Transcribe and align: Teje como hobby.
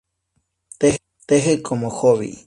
Teje 1.27 1.61
como 1.61 1.87
hobby. 1.91 2.31